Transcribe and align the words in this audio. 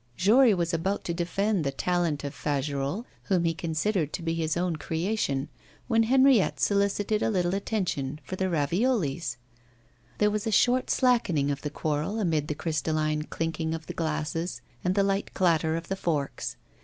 Jory 0.17 0.55
was 0.55 0.73
about 0.73 1.03
to 1.03 1.13
defend 1.13 1.63
the 1.63 1.69
talent 1.69 2.23
of 2.23 2.33
Fagerolles, 2.33 3.05
whom 3.25 3.43
he 3.43 3.53
considered 3.53 4.11
to 4.13 4.23
be 4.23 4.33
his 4.33 4.57
own 4.57 4.77
creation, 4.77 5.47
when 5.87 6.01
Henriette 6.09 6.59
solicited 6.59 7.21
a 7.21 7.29
little 7.29 7.53
attention 7.53 8.19
for 8.23 8.35
the 8.35 8.49
raviolis. 8.49 9.37
There 10.17 10.31
was 10.31 10.47
a 10.47 10.51
short 10.51 10.89
slackening 10.89 11.51
of 11.51 11.61
the 11.61 11.69
quarrel 11.69 12.19
amid 12.19 12.47
the 12.47 12.55
crystalline 12.55 13.25
clinking 13.25 13.75
of 13.75 13.85
the 13.85 13.93
glasses 13.93 14.61
and 14.83 14.95
the 14.95 15.03
light 15.03 15.35
clatter 15.35 15.75
of 15.75 15.87
the 15.87 15.95
forks. 15.95 16.55